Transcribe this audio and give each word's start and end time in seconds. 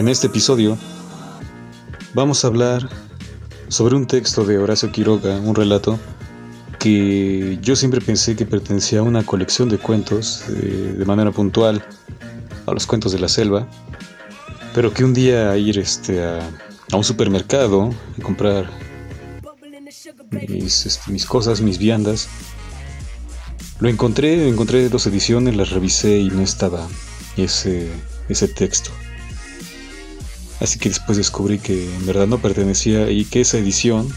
En 0.00 0.08
este 0.08 0.28
episodio 0.28 0.78
vamos 2.14 2.42
a 2.42 2.48
hablar 2.48 2.88
sobre 3.68 3.96
un 3.96 4.06
texto 4.06 4.46
de 4.46 4.56
Horacio 4.56 4.90
Quiroga, 4.90 5.38
un 5.40 5.54
relato 5.54 5.98
que 6.78 7.58
yo 7.60 7.76
siempre 7.76 8.00
pensé 8.00 8.34
que 8.34 8.46
pertenecía 8.46 9.00
a 9.00 9.02
una 9.02 9.22
colección 9.26 9.68
de 9.68 9.76
cuentos 9.76 10.44
eh, 10.48 10.94
de 10.96 11.04
manera 11.04 11.32
puntual 11.32 11.84
a 12.64 12.72
los 12.72 12.86
cuentos 12.86 13.12
de 13.12 13.18
la 13.18 13.28
selva, 13.28 13.68
pero 14.74 14.90
que 14.90 15.04
un 15.04 15.12
día 15.12 15.54
ir 15.58 15.78
este, 15.78 16.24
a, 16.24 16.48
un 16.94 17.04
supermercado 17.04 17.90
y 18.16 18.22
comprar 18.22 18.70
mis, 20.48 20.86
este, 20.86 21.12
mis 21.12 21.26
cosas, 21.26 21.60
mis 21.60 21.76
viandas, 21.76 22.26
lo 23.80 23.90
encontré, 23.90 24.48
encontré 24.48 24.88
dos 24.88 25.06
ediciones, 25.06 25.56
las 25.56 25.68
revisé 25.68 26.20
y 26.20 26.30
no 26.30 26.40
estaba 26.40 26.88
ese 27.36 28.48
texto. 28.56 28.90
Así 30.60 30.78
que 30.78 30.90
después 30.90 31.16
descubrí 31.16 31.58
que 31.58 31.94
en 31.94 32.06
verdad 32.06 32.26
no 32.26 32.38
pertenecía 32.38 33.10
y 33.10 33.24
que 33.24 33.40
esa 33.40 33.58
edición, 33.58 34.08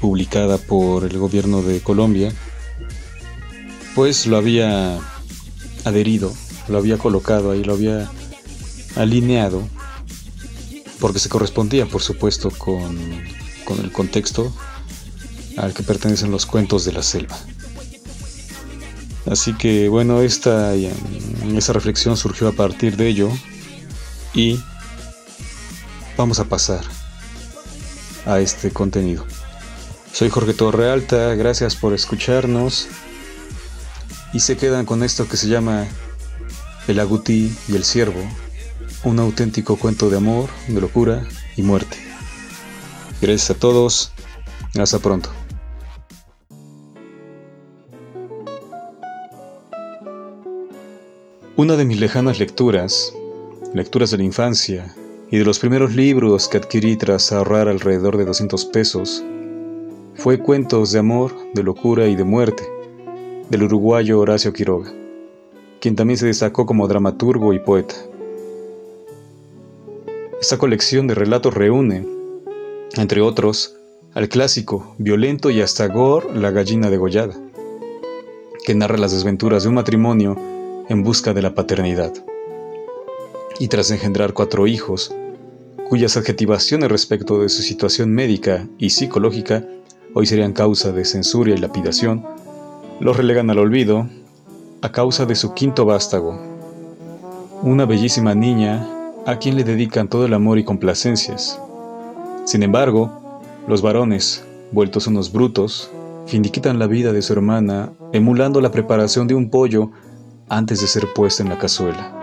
publicada 0.00 0.58
por 0.58 1.04
el 1.04 1.18
gobierno 1.18 1.62
de 1.62 1.80
Colombia, 1.80 2.32
pues 3.94 4.26
lo 4.26 4.36
había 4.36 4.98
adherido, 5.84 6.32
lo 6.68 6.78
había 6.78 6.98
colocado 6.98 7.50
ahí, 7.50 7.64
lo 7.64 7.72
había 7.74 8.10
alineado, 8.94 9.62
porque 11.00 11.18
se 11.18 11.28
correspondía, 11.28 11.86
por 11.86 12.02
supuesto, 12.02 12.50
con, 12.50 12.96
con 13.64 13.80
el 13.80 13.90
contexto 13.90 14.54
al 15.56 15.74
que 15.74 15.82
pertenecen 15.82 16.30
los 16.30 16.46
cuentos 16.46 16.84
de 16.84 16.92
la 16.92 17.02
selva. 17.02 17.36
Así 19.26 19.52
que 19.54 19.88
bueno, 19.88 20.22
esta, 20.22 20.74
esa 20.74 21.72
reflexión 21.72 22.16
surgió 22.16 22.48
a 22.48 22.52
partir 22.52 22.96
de 22.96 23.08
ello 23.08 23.30
y 24.34 24.58
vamos 26.20 26.38
a 26.38 26.44
pasar 26.44 26.82
a 28.26 28.40
este 28.40 28.70
contenido. 28.70 29.24
Soy 30.12 30.28
Jorge 30.28 30.52
Torrealta, 30.52 31.34
gracias 31.34 31.76
por 31.76 31.94
escucharnos 31.94 32.88
y 34.34 34.40
se 34.40 34.58
quedan 34.58 34.84
con 34.84 35.02
esto 35.02 35.26
que 35.26 35.38
se 35.38 35.48
llama 35.48 35.86
El 36.86 37.00
agutí 37.00 37.56
y 37.68 37.74
el 37.74 37.84
ciervo, 37.84 38.20
un 39.02 39.18
auténtico 39.18 39.76
cuento 39.76 40.10
de 40.10 40.18
amor, 40.18 40.50
de 40.68 40.78
locura 40.82 41.26
y 41.56 41.62
muerte. 41.62 41.96
Gracias 43.22 43.52
a 43.52 43.54
todos, 43.54 44.12
hasta 44.78 44.98
pronto. 44.98 45.30
Una 51.56 51.76
de 51.76 51.86
mis 51.86 51.98
lejanas 51.98 52.38
lecturas, 52.38 53.14
lecturas 53.72 54.10
de 54.10 54.18
la 54.18 54.24
infancia 54.24 54.94
y 55.30 55.38
de 55.38 55.44
los 55.44 55.60
primeros 55.60 55.94
libros 55.94 56.48
que 56.48 56.58
adquirí 56.58 56.96
tras 56.96 57.30
ahorrar 57.30 57.68
alrededor 57.68 58.16
de 58.16 58.24
200 58.24 58.64
pesos, 58.66 59.22
fue 60.14 60.40
Cuentos 60.40 60.90
de 60.90 60.98
amor, 60.98 61.32
de 61.54 61.62
locura 61.62 62.08
y 62.08 62.16
de 62.16 62.24
muerte, 62.24 62.64
del 63.48 63.62
uruguayo 63.62 64.18
Horacio 64.18 64.52
Quiroga, 64.52 64.92
quien 65.80 65.94
también 65.94 66.18
se 66.18 66.26
destacó 66.26 66.66
como 66.66 66.88
dramaturgo 66.88 67.54
y 67.54 67.60
poeta. 67.60 67.94
Esta 70.40 70.58
colección 70.58 71.06
de 71.06 71.14
relatos 71.14 71.54
reúne, 71.54 72.04
entre 72.96 73.20
otros, 73.20 73.76
al 74.14 74.28
clásico, 74.28 74.96
violento 74.98 75.50
y 75.50 75.60
hasta 75.60 75.86
gore 75.86 76.34
La 76.34 76.50
gallina 76.50 76.90
degollada, 76.90 77.36
que 78.66 78.74
narra 78.74 78.98
las 78.98 79.12
desventuras 79.12 79.62
de 79.62 79.68
un 79.68 79.76
matrimonio 79.76 80.36
en 80.88 81.04
busca 81.04 81.32
de 81.34 81.42
la 81.42 81.54
paternidad. 81.54 82.12
Y 83.60 83.68
tras 83.68 83.90
engendrar 83.90 84.32
cuatro 84.32 84.66
hijos, 84.66 85.14
cuyas 85.90 86.16
adjetivaciones 86.16 86.88
respecto 86.88 87.40
de 87.40 87.48
su 87.48 87.62
situación 87.62 88.14
médica 88.14 88.68
y 88.78 88.90
psicológica 88.90 89.64
hoy 90.14 90.24
serían 90.24 90.52
causa 90.52 90.92
de 90.92 91.04
censura 91.04 91.50
y 91.50 91.56
lapidación, 91.56 92.24
los 93.00 93.16
relegan 93.16 93.50
al 93.50 93.58
olvido 93.58 94.08
a 94.82 94.92
causa 94.92 95.26
de 95.26 95.34
su 95.34 95.52
quinto 95.52 95.84
vástago, 95.84 96.40
una 97.62 97.86
bellísima 97.86 98.36
niña 98.36 98.88
a 99.26 99.40
quien 99.40 99.56
le 99.56 99.64
dedican 99.64 100.08
todo 100.08 100.26
el 100.26 100.34
amor 100.34 100.60
y 100.60 100.64
complacencias. 100.64 101.60
Sin 102.44 102.62
embargo, 102.62 103.40
los 103.66 103.82
varones, 103.82 104.44
vueltos 104.70 105.08
unos 105.08 105.32
brutos, 105.32 105.90
finiquitan 106.26 106.78
la 106.78 106.86
vida 106.86 107.12
de 107.12 107.20
su 107.20 107.32
hermana 107.32 107.92
emulando 108.12 108.60
la 108.60 108.70
preparación 108.70 109.26
de 109.26 109.34
un 109.34 109.50
pollo 109.50 109.90
antes 110.48 110.80
de 110.82 110.86
ser 110.86 111.12
puesta 111.12 111.42
en 111.42 111.48
la 111.48 111.58
cazuela. 111.58 112.14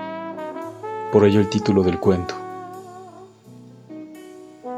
Por 1.12 1.26
ello 1.26 1.42
el 1.42 1.50
título 1.50 1.84
del 1.84 2.00
cuento. 2.00 2.47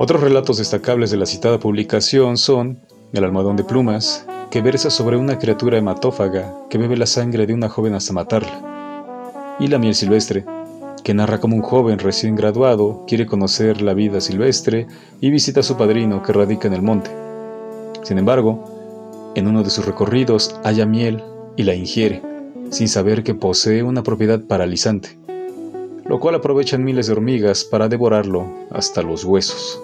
Otros 0.02 0.22
relatos 0.22 0.60
destacables 0.60 1.12
de 1.12 1.18
la 1.18 1.26
citada 1.26 1.60
publicación 1.60 2.38
son 2.38 2.80
El 3.12 3.26
almohadón 3.26 3.58
de 3.58 3.66
plumas, 3.66 4.26
que 4.50 4.62
versa 4.62 4.90
sobre 4.90 5.18
una 5.18 5.38
criatura 5.40 5.78
hematófaga 5.78 6.56
que 6.70 6.78
bebe 6.78 6.96
la 6.96 7.06
sangre 7.06 7.46
de 7.46 7.54
una 7.54 7.68
joven 7.68 7.94
hasta 7.94 8.14
matarla, 8.14 9.58
y 9.60 9.68
La 9.68 9.78
miel 9.78 9.94
silvestre, 9.94 10.46
que 11.04 11.14
narra 11.14 11.42
como 11.42 11.58
un 11.58 11.62
joven 11.62 12.00
recién 12.00 12.38
graduado 12.38 13.04
quiere 13.08 13.26
conocer 13.26 13.82
la 13.82 13.94
vida 13.94 14.22
silvestre 14.22 14.88
y 15.20 15.32
visita 15.32 15.60
a 15.60 15.64
su 15.64 15.76
padrino 15.76 16.24
que 16.24 16.32
radica 16.32 16.70
en 16.70 16.76
el 16.76 16.82
monte. 16.82 17.12
Sin 18.04 18.18
embargo, 18.18 19.34
en 19.36 19.48
uno 19.48 19.64
de 19.64 19.70
sus 19.70 19.86
recorridos 19.86 20.56
halla 20.64 20.86
miel 20.86 21.22
y 21.58 21.64
la 21.64 21.76
ingiere 21.76 22.22
sin 22.70 22.88
saber 22.88 23.22
que 23.22 23.36
posee 23.36 23.84
una 23.84 24.02
propiedad 24.02 24.40
paralizante, 24.40 25.20
lo 26.06 26.22
cual 26.22 26.36
aprovechan 26.36 26.86
miles 26.86 27.08
de 27.08 27.12
hormigas 27.12 27.66
para 27.66 27.90
devorarlo 27.90 28.48
hasta 28.72 29.02
los 29.02 29.26
huesos. 29.26 29.82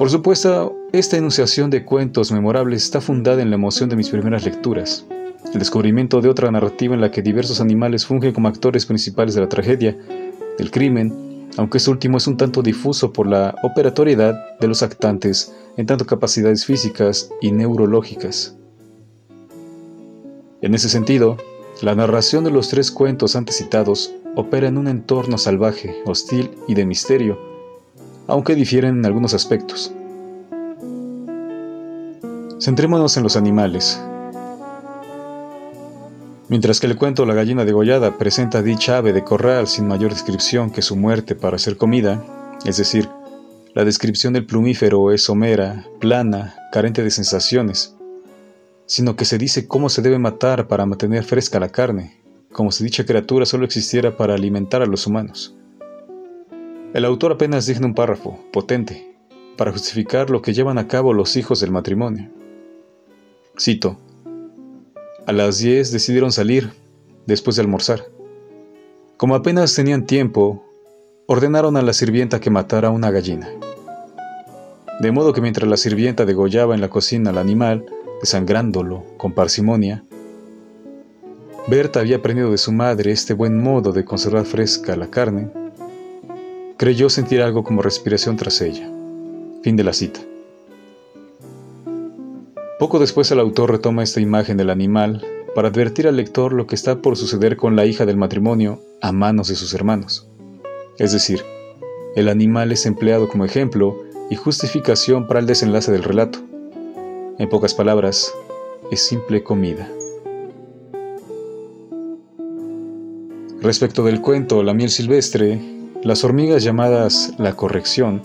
Por 0.00 0.08
supuesto, 0.08 0.78
esta 0.92 1.18
enunciación 1.18 1.68
de 1.68 1.84
cuentos 1.84 2.32
memorables 2.32 2.84
está 2.84 3.02
fundada 3.02 3.42
en 3.42 3.50
la 3.50 3.56
emoción 3.56 3.90
de 3.90 3.96
mis 3.96 4.08
primeras 4.08 4.46
lecturas, 4.46 5.04
el 5.52 5.58
descubrimiento 5.58 6.22
de 6.22 6.30
otra 6.30 6.50
narrativa 6.50 6.94
en 6.94 7.02
la 7.02 7.10
que 7.10 7.20
diversos 7.20 7.60
animales 7.60 8.06
fungen 8.06 8.32
como 8.32 8.48
actores 8.48 8.86
principales 8.86 9.34
de 9.34 9.42
la 9.42 9.50
tragedia, 9.50 9.94
del 10.56 10.70
crimen, 10.70 11.50
aunque 11.58 11.76
este 11.76 11.90
último 11.90 12.16
es 12.16 12.26
un 12.26 12.38
tanto 12.38 12.62
difuso 12.62 13.12
por 13.12 13.26
la 13.26 13.54
operatoriedad 13.62 14.56
de 14.58 14.68
los 14.68 14.82
actantes 14.82 15.54
en 15.76 15.84
tanto 15.84 16.06
capacidades 16.06 16.64
físicas 16.64 17.28
y 17.42 17.52
neurológicas. 17.52 18.56
En 20.62 20.74
ese 20.74 20.88
sentido, 20.88 21.36
la 21.82 21.94
narración 21.94 22.42
de 22.44 22.50
los 22.50 22.70
tres 22.70 22.90
cuentos 22.90 23.36
antes 23.36 23.58
citados 23.58 24.14
opera 24.34 24.66
en 24.66 24.78
un 24.78 24.88
entorno 24.88 25.36
salvaje, 25.36 25.94
hostil 26.06 26.52
y 26.66 26.72
de 26.72 26.86
misterio, 26.86 27.49
aunque 28.30 28.54
difieren 28.54 28.98
en 28.98 29.06
algunos 29.06 29.34
aspectos. 29.34 29.92
Centrémonos 32.60 33.16
en 33.16 33.22
los 33.22 33.36
animales. 33.36 34.00
Mientras 36.48 36.80
que 36.80 36.86
el 36.86 36.96
cuento 36.96 37.26
La 37.26 37.34
gallina 37.34 37.64
degollada 37.64 38.18
presenta 38.18 38.62
dicha 38.62 38.98
ave 38.98 39.12
de 39.12 39.24
corral 39.24 39.66
sin 39.66 39.86
mayor 39.86 40.12
descripción 40.12 40.70
que 40.70 40.82
su 40.82 40.96
muerte 40.96 41.34
para 41.34 41.58
ser 41.58 41.76
comida, 41.76 42.24
es 42.64 42.76
decir, 42.76 43.08
la 43.74 43.84
descripción 43.84 44.32
del 44.32 44.46
plumífero 44.46 45.12
es 45.12 45.22
somera, 45.22 45.86
plana, 46.00 46.56
carente 46.72 47.02
de 47.02 47.10
sensaciones, 47.10 47.94
sino 48.86 49.14
que 49.14 49.24
se 49.24 49.38
dice 49.38 49.68
cómo 49.68 49.88
se 49.88 50.02
debe 50.02 50.18
matar 50.18 50.66
para 50.66 50.86
mantener 50.86 51.24
fresca 51.24 51.60
la 51.60 51.68
carne, 51.68 52.20
como 52.52 52.72
si 52.72 52.82
dicha 52.84 53.06
criatura 53.06 53.46
solo 53.46 53.64
existiera 53.64 54.16
para 54.16 54.34
alimentar 54.34 54.82
a 54.82 54.86
los 54.86 55.06
humanos. 55.06 55.56
El 56.92 57.04
autor 57.04 57.32
apenas 57.32 57.66
digna 57.66 57.86
un 57.86 57.94
párrafo, 57.94 58.38
potente, 58.52 59.14
para 59.56 59.70
justificar 59.70 60.28
lo 60.28 60.42
que 60.42 60.52
llevan 60.52 60.76
a 60.76 60.88
cabo 60.88 61.14
los 61.14 61.36
hijos 61.36 61.60
del 61.60 61.70
matrimonio. 61.70 62.28
Cito, 63.56 63.96
a 65.24 65.32
las 65.32 65.58
10 65.58 65.92
decidieron 65.92 66.32
salir, 66.32 66.72
después 67.26 67.54
de 67.54 67.62
almorzar. 67.62 68.06
Como 69.16 69.36
apenas 69.36 69.72
tenían 69.72 70.04
tiempo, 70.04 70.64
ordenaron 71.26 71.76
a 71.76 71.82
la 71.82 71.92
sirvienta 71.92 72.40
que 72.40 72.50
matara 72.50 72.90
una 72.90 73.12
gallina. 73.12 73.48
De 74.98 75.12
modo 75.12 75.32
que 75.32 75.40
mientras 75.40 75.68
la 75.68 75.76
sirvienta 75.76 76.24
degollaba 76.24 76.74
en 76.74 76.80
la 76.80 76.90
cocina 76.90 77.30
al 77.30 77.38
animal, 77.38 77.86
desangrándolo 78.20 79.04
con 79.16 79.32
parsimonia. 79.32 80.02
Berta 81.68 82.00
había 82.00 82.16
aprendido 82.16 82.50
de 82.50 82.58
su 82.58 82.72
madre 82.72 83.12
este 83.12 83.32
buen 83.32 83.62
modo 83.62 83.92
de 83.92 84.04
conservar 84.04 84.44
fresca 84.44 84.96
la 84.96 85.08
carne. 85.08 85.59
Creyó 86.80 87.10
sentir 87.10 87.42
algo 87.42 87.62
como 87.62 87.82
respiración 87.82 88.38
tras 88.38 88.62
ella. 88.62 88.90
Fin 89.62 89.76
de 89.76 89.84
la 89.84 89.92
cita. 89.92 90.18
Poco 92.78 92.98
después 92.98 93.30
el 93.30 93.38
autor 93.38 93.70
retoma 93.70 94.02
esta 94.02 94.22
imagen 94.22 94.56
del 94.56 94.70
animal 94.70 95.22
para 95.54 95.68
advertir 95.68 96.08
al 96.08 96.16
lector 96.16 96.54
lo 96.54 96.66
que 96.66 96.74
está 96.74 97.02
por 97.02 97.18
suceder 97.18 97.58
con 97.58 97.76
la 97.76 97.84
hija 97.84 98.06
del 98.06 98.16
matrimonio 98.16 98.80
a 99.02 99.12
manos 99.12 99.48
de 99.48 99.56
sus 99.56 99.74
hermanos. 99.74 100.26
Es 100.98 101.12
decir, 101.12 101.42
el 102.16 102.30
animal 102.30 102.72
es 102.72 102.86
empleado 102.86 103.28
como 103.28 103.44
ejemplo 103.44 104.02
y 104.30 104.36
justificación 104.36 105.26
para 105.26 105.40
el 105.40 105.46
desenlace 105.46 105.92
del 105.92 106.02
relato. 106.02 106.38
En 107.38 107.46
pocas 107.50 107.74
palabras, 107.74 108.32
es 108.90 109.06
simple 109.06 109.42
comida. 109.42 109.86
Respecto 113.60 114.02
del 114.02 114.22
cuento 114.22 114.62
La 114.62 114.72
miel 114.72 114.88
silvestre, 114.88 115.60
las 116.02 116.24
hormigas 116.24 116.64
llamadas 116.64 117.34
la 117.36 117.54
corrección 117.54 118.22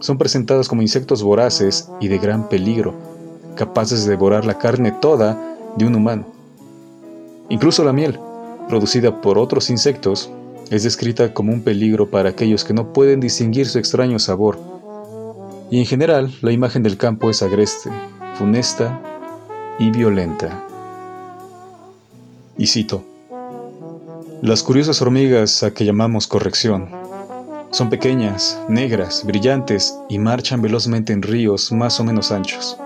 son 0.00 0.16
presentadas 0.16 0.66
como 0.66 0.80
insectos 0.80 1.22
voraces 1.22 1.90
y 2.00 2.08
de 2.08 2.16
gran 2.16 2.48
peligro, 2.48 2.94
capaces 3.54 4.04
de 4.04 4.10
devorar 4.12 4.46
la 4.46 4.56
carne 4.56 4.92
toda 4.92 5.38
de 5.76 5.84
un 5.84 5.94
humano. 5.94 6.24
Incluso 7.50 7.84
la 7.84 7.92
miel, 7.92 8.18
producida 8.66 9.20
por 9.20 9.36
otros 9.36 9.68
insectos, 9.68 10.30
es 10.70 10.84
descrita 10.84 11.34
como 11.34 11.52
un 11.52 11.60
peligro 11.60 12.10
para 12.10 12.30
aquellos 12.30 12.64
que 12.64 12.72
no 12.72 12.94
pueden 12.94 13.20
distinguir 13.20 13.66
su 13.66 13.78
extraño 13.78 14.18
sabor. 14.18 14.58
Y 15.70 15.80
en 15.80 15.86
general, 15.86 16.32
la 16.40 16.52
imagen 16.52 16.82
del 16.82 16.96
campo 16.96 17.28
es 17.28 17.42
agreste, 17.42 17.90
funesta 18.36 19.02
y 19.78 19.90
violenta. 19.90 20.64
Y 22.56 22.68
cito, 22.68 23.04
Las 24.40 24.62
curiosas 24.62 25.02
hormigas 25.02 25.62
a 25.62 25.74
que 25.74 25.84
llamamos 25.84 26.26
corrección 26.26 27.07
son 27.70 27.90
pequeñas, 27.90 28.58
negras, 28.68 29.24
brillantes 29.24 29.98
y 30.08 30.18
marchan 30.18 30.62
velozmente 30.62 31.12
en 31.12 31.22
ríos 31.22 31.70
más 31.70 32.00
o 32.00 32.04
menos 32.04 32.32
anchos. 32.32 32.78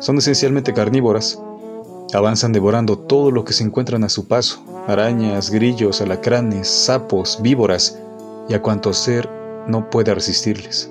Son 0.00 0.18
esencialmente 0.18 0.74
carnívoras. 0.74 1.40
Avanzan 2.12 2.52
devorando 2.52 2.98
todo 2.98 3.30
lo 3.30 3.44
que 3.44 3.52
se 3.52 3.62
encuentran 3.62 4.02
a 4.02 4.08
su 4.08 4.26
paso, 4.26 4.64
arañas, 4.88 5.50
grillos, 5.50 6.00
alacranes, 6.00 6.68
sapos, 6.68 7.38
víboras 7.40 7.98
y 8.48 8.54
a 8.54 8.62
cuanto 8.62 8.92
ser 8.92 9.28
no 9.68 9.90
pueda 9.90 10.14
resistirles. 10.14 10.90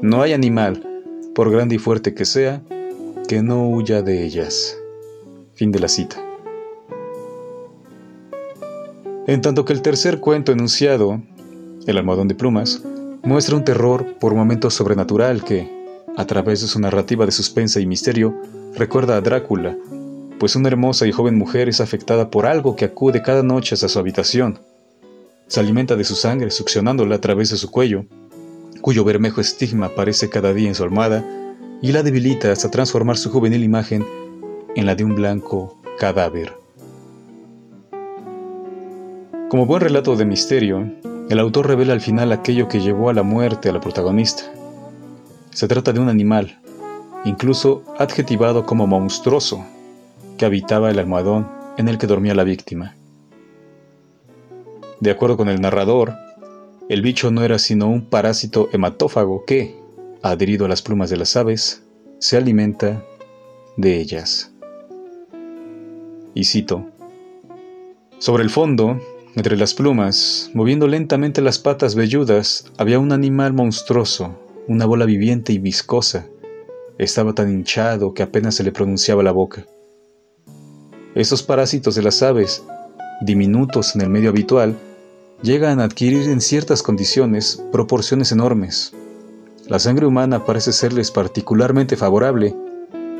No 0.00 0.22
hay 0.22 0.34
animal, 0.34 0.86
por 1.34 1.50
grande 1.50 1.74
y 1.74 1.78
fuerte 1.78 2.14
que 2.14 2.24
sea, 2.24 2.62
que 3.26 3.42
no 3.42 3.68
huya 3.68 4.02
de 4.02 4.24
ellas. 4.24 4.76
Fin 5.54 5.72
de 5.72 5.80
la 5.80 5.88
cita. 5.88 6.16
En 9.26 9.40
tanto 9.40 9.64
que 9.64 9.72
el 9.72 9.82
tercer 9.82 10.20
cuento 10.20 10.52
enunciado, 10.52 11.20
El 11.86 11.98
almohadón 11.98 12.26
de 12.26 12.34
plumas, 12.34 12.82
muestra 13.22 13.56
un 13.56 13.64
terror 13.64 14.16
por 14.18 14.34
momentos 14.34 14.74
sobrenatural 14.74 15.44
que, 15.44 15.70
a 16.16 16.26
través 16.26 16.60
de 16.60 16.66
su 16.66 16.80
narrativa 16.80 17.26
de 17.26 17.32
suspensa 17.32 17.78
y 17.78 17.86
misterio, 17.86 18.34
recuerda 18.74 19.16
a 19.16 19.20
Drácula, 19.20 19.76
pues 20.40 20.56
una 20.56 20.68
hermosa 20.68 21.06
y 21.06 21.12
joven 21.12 21.38
mujer 21.38 21.68
es 21.68 21.80
afectada 21.80 22.30
por 22.30 22.44
algo 22.44 22.74
que 22.74 22.86
acude 22.86 23.22
cada 23.22 23.42
noche 23.44 23.74
hasta 23.74 23.88
su 23.88 23.98
habitación. 24.00 24.58
Se 25.46 25.60
alimenta 25.60 25.94
de 25.94 26.02
su 26.04 26.16
sangre, 26.16 26.50
succionándola 26.50 27.16
a 27.16 27.20
través 27.20 27.50
de 27.50 27.56
su 27.56 27.70
cuello, 27.70 28.04
cuyo 28.80 29.04
bermejo 29.04 29.40
estigma 29.40 29.86
aparece 29.86 30.28
cada 30.28 30.52
día 30.52 30.68
en 30.68 30.74
su 30.74 30.82
almohada 30.82 31.24
y 31.82 31.92
la 31.92 32.02
debilita 32.02 32.50
hasta 32.50 32.70
transformar 32.70 33.16
su 33.16 33.30
juvenil 33.30 33.62
imagen 33.62 34.04
en 34.74 34.86
la 34.86 34.94
de 34.96 35.04
un 35.04 35.14
blanco 35.14 35.80
cadáver. 35.98 36.52
Como 39.48 39.66
buen 39.66 39.80
relato 39.80 40.16
de 40.16 40.24
misterio, 40.24 40.90
el 41.28 41.40
autor 41.40 41.66
revela 41.66 41.92
al 41.92 42.00
final 42.00 42.30
aquello 42.30 42.68
que 42.68 42.80
llevó 42.80 43.10
a 43.10 43.14
la 43.14 43.22
muerte 43.22 43.68
a 43.68 43.72
la 43.72 43.80
protagonista, 43.80 44.44
se 45.50 45.66
trata 45.66 45.92
de 45.92 46.00
un 46.00 46.08
animal, 46.08 46.58
incluso 47.24 47.82
adjetivado 47.98 48.66
como 48.66 48.86
monstruoso, 48.86 49.64
que 50.36 50.44
habitaba 50.44 50.90
el 50.90 50.98
almohadón 50.98 51.48
en 51.78 51.88
el 51.88 51.98
que 51.98 52.06
dormía 52.06 52.34
la 52.34 52.44
víctima. 52.44 52.94
De 55.00 55.10
acuerdo 55.10 55.36
con 55.36 55.48
el 55.48 55.60
narrador, 55.60 56.14
el 56.88 57.02
bicho 57.02 57.30
no 57.30 57.42
era 57.42 57.58
sino 57.58 57.88
un 57.88 58.06
parásito 58.06 58.68
hematófago 58.72 59.44
que, 59.44 59.74
adherido 60.22 60.66
a 60.66 60.68
las 60.68 60.82
plumas 60.82 61.10
de 61.10 61.16
las 61.16 61.36
aves, 61.36 61.82
se 62.18 62.36
alimenta 62.36 63.02
de 63.76 63.98
ellas. 63.98 64.52
Y 66.34 66.44
cito, 66.44 66.84
sobre 68.18 68.42
el 68.44 68.50
fondo, 68.50 69.00
entre 69.36 69.58
las 69.58 69.74
plumas, 69.74 70.50
moviendo 70.54 70.88
lentamente 70.88 71.42
las 71.42 71.58
patas 71.58 71.94
velludas, 71.94 72.72
había 72.78 72.98
un 72.98 73.12
animal 73.12 73.52
monstruoso, 73.52 74.34
una 74.66 74.86
bola 74.86 75.04
viviente 75.04 75.52
y 75.52 75.58
viscosa. 75.58 76.26
Estaba 76.96 77.34
tan 77.34 77.50
hinchado 77.52 78.14
que 78.14 78.22
apenas 78.22 78.54
se 78.54 78.64
le 78.64 78.72
pronunciaba 78.72 79.22
la 79.22 79.32
boca. 79.32 79.66
Estos 81.14 81.42
parásitos 81.42 81.94
de 81.94 82.02
las 82.02 82.22
aves, 82.22 82.64
diminutos 83.20 83.94
en 83.94 84.00
el 84.00 84.08
medio 84.08 84.30
habitual, 84.30 84.74
llegan 85.42 85.80
a 85.80 85.84
adquirir 85.84 86.30
en 86.30 86.40
ciertas 86.40 86.82
condiciones 86.82 87.62
proporciones 87.70 88.32
enormes. 88.32 88.94
La 89.68 89.78
sangre 89.78 90.06
humana 90.06 90.46
parece 90.46 90.72
serles 90.72 91.10
particularmente 91.10 91.96
favorable 91.96 92.54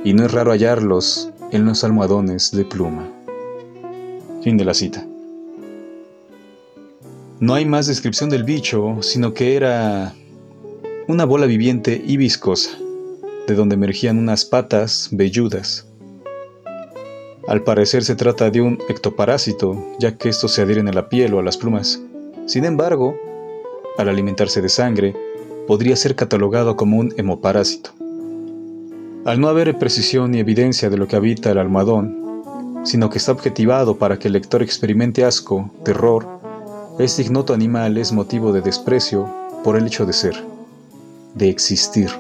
y 0.02 0.14
no 0.14 0.24
es 0.24 0.32
raro 0.32 0.52
hallarlos 0.52 1.28
en 1.50 1.66
los 1.66 1.84
almohadones 1.84 2.52
de 2.52 2.64
pluma. 2.64 3.06
Fin 4.42 4.56
de 4.56 4.64
la 4.64 4.72
cita. 4.72 5.06
No 7.38 7.52
hay 7.52 7.66
más 7.66 7.86
descripción 7.86 8.30
del 8.30 8.44
bicho, 8.44 9.02
sino 9.02 9.34
que 9.34 9.56
era 9.56 10.14
una 11.06 11.26
bola 11.26 11.44
viviente 11.44 12.02
y 12.02 12.16
viscosa, 12.16 12.70
de 13.46 13.54
donde 13.54 13.74
emergían 13.74 14.18
unas 14.18 14.46
patas 14.46 15.10
velludas. 15.12 15.86
Al 17.46 17.62
parecer 17.62 18.04
se 18.04 18.16
trata 18.16 18.50
de 18.50 18.62
un 18.62 18.78
ectoparásito, 18.88 19.76
ya 19.98 20.16
que 20.16 20.30
estos 20.30 20.52
se 20.52 20.62
adhieren 20.62 20.88
a 20.88 20.94
la 20.94 21.10
piel 21.10 21.34
o 21.34 21.38
a 21.38 21.42
las 21.42 21.58
plumas. 21.58 22.00
Sin 22.46 22.64
embargo, 22.64 23.14
al 23.98 24.08
alimentarse 24.08 24.62
de 24.62 24.70
sangre, 24.70 25.14
podría 25.66 25.94
ser 25.96 26.16
catalogado 26.16 26.74
como 26.74 26.96
un 26.96 27.12
hemoparásito. 27.18 27.90
Al 29.26 29.40
no 29.42 29.48
haber 29.48 29.76
precisión 29.76 30.30
ni 30.30 30.38
evidencia 30.38 30.88
de 30.88 30.96
lo 30.96 31.06
que 31.06 31.16
habita 31.16 31.50
el 31.50 31.58
almohadón, 31.58 32.82
sino 32.86 33.10
que 33.10 33.18
está 33.18 33.32
objetivado 33.32 33.98
para 33.98 34.18
que 34.18 34.28
el 34.28 34.34
lector 34.34 34.62
experimente 34.62 35.24
asco, 35.24 35.70
terror, 35.84 36.35
este 36.98 37.22
ignoto 37.22 37.54
animal 37.54 37.98
es 37.98 38.12
motivo 38.12 38.52
de 38.52 38.62
desprecio 38.62 39.28
por 39.62 39.76
el 39.76 39.87
hecho 39.87 40.06
de 40.06 40.12
ser 40.12 40.56
de 41.37 41.50
existir. 41.50 42.10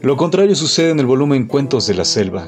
Lo 0.00 0.16
contrario 0.16 0.54
sucede 0.54 0.90
en 0.90 1.00
el 1.00 1.06
volumen 1.06 1.46
Cuentos 1.46 1.86
de 1.86 1.94
la 1.94 2.04
Selva, 2.04 2.46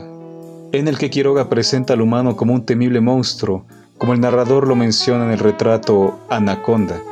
en 0.71 0.89
el 0.89 0.97
que 0.97 1.11
Quiroga 1.11 1.49
presenta 1.49 1.93
al 1.93 2.01
humano 2.01 2.37
como 2.37 2.55
un 2.55 2.65
temible 2.65 3.01
monstruo, 3.01 3.67
como 3.99 4.15
el 4.15 4.21
narrador 4.21 4.67
lo 4.67 4.77
menciona 4.77 5.25
en 5.25 5.33
el 5.33 5.39
retrato 5.39 6.19
Anaconda, 6.31 7.03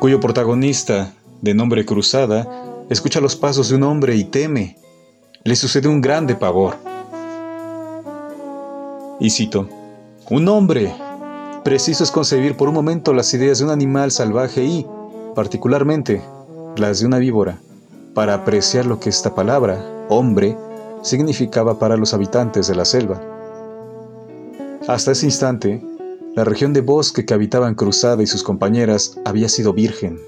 cuyo 0.00 0.18
protagonista, 0.18 1.12
de 1.42 1.54
nombre 1.54 1.84
Cruzada, 1.84 2.48
escucha 2.88 3.20
los 3.20 3.36
pasos 3.36 3.68
de 3.68 3.76
un 3.76 3.82
hombre 3.84 4.16
y 4.16 4.24
teme. 4.24 4.78
Le 5.44 5.54
sucede 5.54 5.86
un 5.86 6.00
grande 6.00 6.34
pavor. 6.34 6.76
Y 9.20 9.30
cito, 9.30 9.68
un 10.30 10.48
hombre. 10.48 11.05
Preciso 11.66 12.04
es 12.04 12.12
concebir 12.12 12.56
por 12.56 12.68
un 12.68 12.74
momento 12.76 13.12
las 13.12 13.34
ideas 13.34 13.58
de 13.58 13.64
un 13.64 13.72
animal 13.72 14.12
salvaje 14.12 14.62
y, 14.62 14.86
particularmente 15.34 16.22
las 16.76 17.00
de 17.00 17.06
una 17.06 17.18
víbora, 17.18 17.58
para 18.14 18.34
apreciar 18.34 18.86
lo 18.86 19.00
que 19.00 19.08
esta 19.08 19.34
palabra, 19.34 19.84
hombre, 20.08 20.56
significaba 21.02 21.76
para 21.80 21.96
los 21.96 22.14
habitantes 22.14 22.68
de 22.68 22.76
la 22.76 22.84
selva. 22.84 23.20
Hasta 24.86 25.10
ese 25.10 25.26
instante, 25.26 25.82
la 26.36 26.44
región 26.44 26.72
de 26.72 26.82
bosque 26.82 27.26
que 27.26 27.34
habitaban 27.34 27.74
Cruzada 27.74 28.22
y 28.22 28.28
sus 28.28 28.44
compañeras 28.44 29.18
había 29.24 29.48
sido 29.48 29.72
virgen, 29.72 30.20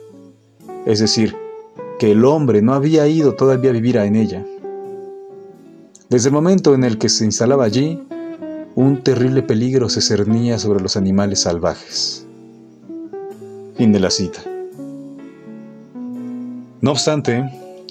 es 0.86 0.98
decir, 0.98 1.36
que 2.00 2.10
el 2.10 2.24
hombre 2.24 2.62
no 2.62 2.74
había 2.74 3.06
ido 3.06 3.36
todavía 3.36 3.70
a 3.70 3.74
vivir 3.74 3.96
en 3.98 4.16
ella. 4.16 4.44
Desde 6.08 6.30
el 6.30 6.34
momento 6.34 6.74
en 6.74 6.82
el 6.82 6.98
que 6.98 7.08
se 7.08 7.24
instalaba 7.24 7.62
allí, 7.62 8.02
un 8.78 9.02
terrible 9.02 9.42
peligro 9.42 9.88
se 9.88 10.00
cernía 10.00 10.56
sobre 10.56 10.80
los 10.80 10.96
animales 10.96 11.40
salvajes. 11.40 12.24
Fin 13.76 13.92
de 13.92 13.98
la 13.98 14.08
cita. 14.08 14.40
No 16.80 16.92
obstante, 16.92 17.42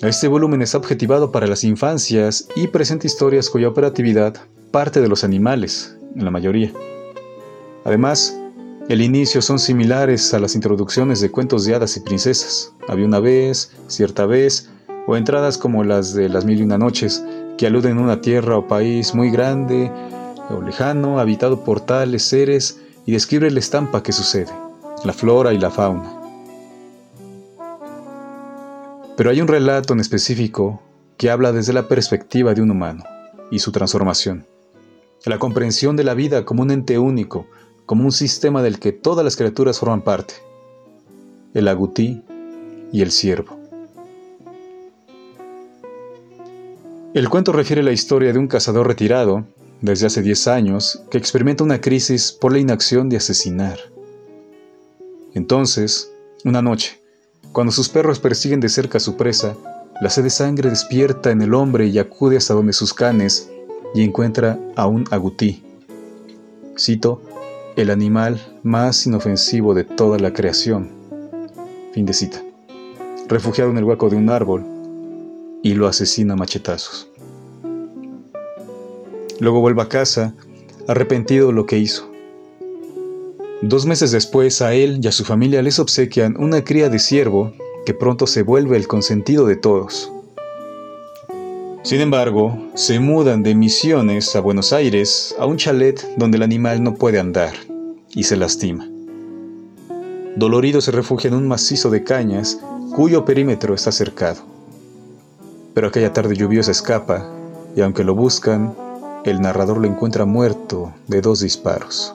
este 0.01 0.29
volumen 0.29 0.61
está 0.61 0.77
objetivado 0.77 1.29
para 1.29 1.45
las 1.45 1.65
infancias 1.65 2.47
y 2.55 2.67
presenta 2.67 3.05
historias 3.05 3.49
cuya 3.49 3.67
operatividad 3.67 4.37
parte 4.71 5.01
de 5.01 5.09
los 5.09 5.25
animales, 5.25 5.97
en 6.15 6.23
la 6.23 6.31
mayoría. 6.31 6.71
Además, 7.83 8.39
el 8.87 9.01
inicio 9.01 9.41
son 9.41 9.59
similares 9.59 10.33
a 10.33 10.39
las 10.39 10.55
introducciones 10.55 11.19
de 11.19 11.29
cuentos 11.29 11.65
de 11.65 11.75
hadas 11.75 11.97
y 11.97 11.99
princesas. 11.99 12.71
Había 12.87 13.07
una 13.07 13.19
vez, 13.19 13.73
cierta 13.87 14.25
vez, 14.25 14.69
o 15.05 15.17
entradas 15.17 15.57
como 15.57 15.83
las 15.83 16.13
de 16.13 16.29
las 16.29 16.45
mil 16.45 16.61
y 16.61 16.63
una 16.63 16.77
noches, 16.77 17.21
que 17.57 17.67
aluden 17.67 17.97
a 17.97 18.01
una 18.01 18.21
tierra 18.21 18.57
o 18.57 18.67
país 18.67 19.13
muy 19.13 19.31
grande 19.31 19.91
lejano, 20.65 21.19
habitado 21.19 21.63
por 21.63 21.81
tales 21.81 22.23
seres, 22.23 22.79
y 23.05 23.13
describe 23.13 23.49
la 23.51 23.59
estampa 23.59 24.03
que 24.03 24.11
sucede, 24.11 24.51
la 25.03 25.13
flora 25.13 25.53
y 25.53 25.57
la 25.57 25.71
fauna. 25.71 26.13
Pero 29.15 29.29
hay 29.29 29.41
un 29.41 29.47
relato 29.47 29.93
en 29.93 29.99
específico 29.99 30.81
que 31.17 31.31
habla 31.31 31.51
desde 31.51 31.73
la 31.73 31.87
perspectiva 31.87 32.53
de 32.53 32.61
un 32.61 32.71
humano 32.71 33.03
y 33.49 33.59
su 33.59 33.71
transformación. 33.71 34.45
La 35.25 35.39
comprensión 35.39 35.95
de 35.95 36.03
la 36.03 36.13
vida 36.13 36.45
como 36.45 36.61
un 36.61 36.71
ente 36.71 36.99
único, 36.99 37.47
como 37.85 38.05
un 38.05 38.11
sistema 38.11 38.61
del 38.61 38.79
que 38.79 38.91
todas 38.91 39.25
las 39.25 39.35
criaturas 39.35 39.79
forman 39.79 40.01
parte. 40.01 40.35
El 41.53 41.67
agutí 41.67 42.21
y 42.91 43.01
el 43.01 43.11
ciervo. 43.11 43.57
El 47.13 47.29
cuento 47.29 47.51
refiere 47.51 47.81
la 47.81 47.91
historia 47.91 48.31
de 48.31 48.37
un 48.37 48.47
cazador 48.47 48.87
retirado, 48.87 49.45
desde 49.81 50.07
hace 50.07 50.21
10 50.21 50.47
años, 50.47 51.01
que 51.09 51.17
experimenta 51.17 51.63
una 51.63 51.81
crisis 51.81 52.31
por 52.31 52.51
la 52.51 52.59
inacción 52.59 53.09
de 53.09 53.17
asesinar. 53.17 53.79
Entonces, 55.33 56.11
una 56.45 56.61
noche, 56.61 56.99
cuando 57.51 57.71
sus 57.71 57.89
perros 57.89 58.19
persiguen 58.19 58.59
de 58.59 58.69
cerca 58.69 58.97
a 58.97 59.01
su 59.01 59.15
presa, 59.17 59.55
la 60.01 60.09
sed 60.09 60.23
de 60.23 60.29
sangre 60.29 60.69
despierta 60.69 61.31
en 61.31 61.41
el 61.41 61.53
hombre 61.53 61.87
y 61.87 61.97
acude 61.97 62.37
hasta 62.37 62.53
donde 62.53 62.73
sus 62.73 62.93
canes 62.93 63.49
y 63.93 64.03
encuentra 64.03 64.59
a 64.75 64.87
un 64.87 65.05
agutí. 65.11 65.63
Cito, 66.77 67.21
el 67.75 67.89
animal 67.89 68.39
más 68.63 69.05
inofensivo 69.05 69.73
de 69.73 69.83
toda 69.83 70.19
la 70.19 70.33
creación. 70.33 70.89
Fin 71.93 72.05
de 72.05 72.13
cita. 72.13 72.43
Refugiado 73.27 73.71
en 73.71 73.77
el 73.77 73.83
hueco 73.83 74.09
de 74.09 74.15
un 74.15 74.29
árbol 74.29 74.65
y 75.63 75.73
lo 75.73 75.87
asesina 75.87 76.33
a 76.33 76.37
machetazos. 76.37 77.09
Luego 79.39 79.61
vuelve 79.61 79.81
a 79.81 79.89
casa, 79.89 80.33
arrepentido 80.87 81.47
de 81.47 81.53
lo 81.53 81.65
que 81.65 81.77
hizo. 81.77 82.09
Dos 83.61 83.85
meses 83.85 84.11
después 84.11 84.61
a 84.61 84.73
él 84.73 84.99
y 85.01 85.07
a 85.07 85.11
su 85.11 85.25
familia 85.25 85.61
les 85.61 85.79
obsequian 85.79 86.35
una 86.37 86.63
cría 86.63 86.89
de 86.89 86.99
ciervo 86.99 87.53
que 87.85 87.93
pronto 87.93 88.27
se 88.27 88.43
vuelve 88.43 88.77
el 88.77 88.87
consentido 88.87 89.45
de 89.45 89.55
todos. 89.55 90.11
Sin 91.83 92.01
embargo, 92.01 92.57
se 92.75 92.99
mudan 92.99 93.43
de 93.43 93.55
Misiones 93.55 94.35
a 94.35 94.41
Buenos 94.41 94.73
Aires 94.73 95.33
a 95.39 95.45
un 95.45 95.57
chalet 95.57 96.05
donde 96.17 96.37
el 96.37 96.43
animal 96.43 96.83
no 96.83 96.95
puede 96.95 97.19
andar 97.19 97.53
y 98.13 98.23
se 98.23 98.37
lastima. 98.37 98.87
Dolorido 100.35 100.81
se 100.81 100.91
refugia 100.91 101.29
en 101.29 101.33
un 101.33 101.47
macizo 101.47 101.89
de 101.89 102.03
cañas 102.03 102.59
cuyo 102.95 103.25
perímetro 103.25 103.73
está 103.73 103.91
cercado. 103.91 104.41
Pero 105.73 105.87
aquella 105.87 106.13
tarde 106.13 106.35
lluviosa 106.35 106.71
escapa 106.71 107.27
y 107.75 107.81
aunque 107.81 108.03
lo 108.03 108.13
buscan, 108.15 108.75
el 109.29 109.41
narrador 109.41 109.77
lo 109.77 109.87
encuentra 109.87 110.25
muerto 110.25 110.93
de 111.07 111.21
dos 111.21 111.41
disparos. 111.41 112.13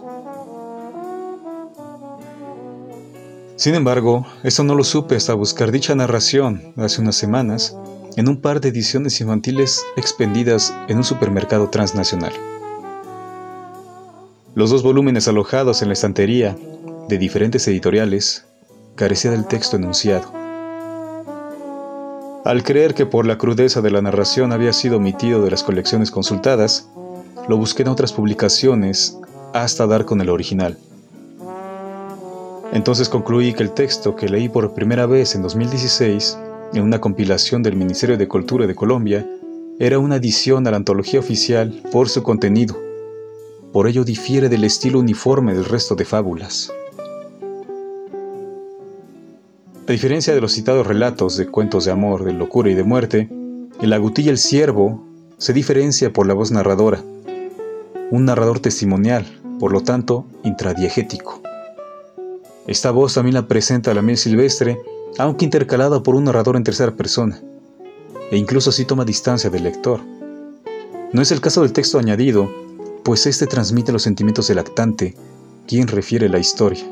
Sin 3.57 3.75
embargo, 3.75 4.27
esto 4.43 4.65
no 4.65 4.75
lo 4.75 4.83
supe 4.83 5.15
hasta 5.15 5.35
buscar 5.35 5.71
dicha 5.71 5.95
narración 5.95 6.73
hace 6.77 7.01
unas 7.01 7.17
semanas 7.17 7.77
en 8.17 8.29
un 8.29 8.41
par 8.41 8.61
de 8.61 8.71
ediciones 8.71 9.21
infantiles 9.21 9.85
expendidas 9.97 10.75
en 10.89 10.97
un 10.99 11.05
supermercado 11.05 11.69
transnacional. 11.71 12.33
Los 14.55 14.71
dos 14.71 14.83
volúmenes 14.83 15.29
alojados 15.29 15.81
en 15.83 15.89
la 15.89 15.95
estantería 15.95 16.57
de 17.09 17.19
diferentes 17.19 17.67
editoriales 17.69 18.45
carecían 18.97 19.35
del 19.35 19.47
texto 19.47 19.77
enunciado. 19.77 20.33
Al 22.45 22.65
creer 22.65 22.95
que 22.95 23.07
por 23.07 23.25
la 23.25 23.39
crudeza 23.39 23.81
de 23.81 23.93
la 23.93 24.03
narración 24.03 24.53
había 24.53 24.73
sido 24.73 24.97
omitido 24.97 25.45
de 25.45 25.51
las 25.53 25.63
colecciones 25.63 26.11
consultadas, 26.11 26.89
lo 27.49 27.57
busqué 27.57 27.83
en 27.83 27.89
otras 27.89 28.13
publicaciones 28.13 29.19
hasta 29.53 29.87
dar 29.87 30.05
con 30.05 30.21
el 30.21 30.31
original. 30.31 30.79
Entonces 32.73 33.09
concluí 33.09 33.53
que 33.53 33.63
el 33.63 33.73
texto 33.73 34.17
que 34.17 34.29
leí 34.29 34.49
por 34.49 34.73
primera 34.73 35.07
vez 35.07 35.35
en 35.35 35.43
2016, 35.43 36.39
en 36.73 36.83
una 36.83 37.01
compilación 37.01 37.63
del 37.63 37.77
Ministerio 37.77 38.17
de 38.17 38.29
Cultura 38.29 38.67
de 38.67 38.75
Colombia, 38.75 39.27
era 39.79 39.99
una 39.99 40.15
adición 40.15 40.67
a 40.67 40.71
la 40.71 40.79
antología 40.79 41.21
oficial 41.21 41.83
por 41.93 42.09
su 42.09 42.23
contenido. 42.23 42.81
Por 43.73 43.89
ello 43.89 44.05
difiere 44.05 44.49
del 44.49 44.65
estilo 44.65 45.01
uniforme 45.01 45.55
del 45.55 45.65
resto 45.65 45.95
de 45.95 46.05
fábulas. 46.05 46.73
A 49.87 49.93
diferencia 49.93 50.35
de 50.35 50.41
los 50.41 50.53
citados 50.53 50.87
relatos 50.87 51.37
de 51.37 51.49
cuentos 51.49 51.85
de 51.85 51.91
amor, 51.91 52.25
de 52.25 52.33
locura 52.33 52.71
y 52.71 52.75
de 52.75 52.85
muerte, 52.85 53.29
el 53.81 53.93
agutí 53.93 54.23
y 54.23 54.29
el 54.29 54.39
ciervo 54.39 55.05
se 55.39 55.53
diferencia 55.53 56.13
por 56.13 56.27
la 56.27 56.35
voz 56.35 56.53
narradora, 56.53 57.03
un 58.13 58.27
narrador 58.27 58.61
testimonial, 58.61 59.25
por 59.59 59.73
lo 59.73 59.81
tanto, 59.81 60.27
intradiegético. 60.45 61.41
Esta 62.67 62.91
voz 62.91 63.15
también 63.15 63.33
la 63.33 63.49
presenta 63.49 63.95
la 63.95 64.03
miel 64.03 64.19
silvestre, 64.19 64.79
aunque 65.17 65.47
intercalada 65.47 66.03
por 66.03 66.15
un 66.15 66.25
narrador 66.25 66.57
en 66.57 66.63
tercera 66.63 66.93
persona, 66.93 67.41
e 68.31 68.37
incluso 68.37 68.69
así 68.69 68.85
toma 68.85 69.07
distancia 69.07 69.49
del 69.49 69.65
lector. 69.65 70.01
No 71.15 71.23
es 71.23 71.33
el 71.33 71.41
caso 71.41 71.63
del 71.63 71.73
texto 71.73 71.99
añadido, 71.99 72.51
pues 73.03 73.27
este 73.27 73.47
transmite 73.47 73.93
los 73.93 74.03
sentimientos 74.03 74.47
del 74.47 74.59
actante, 74.59 75.17
quien 75.67 75.89
refiere 75.89 76.29
la 76.29 76.39
historia. 76.39 76.85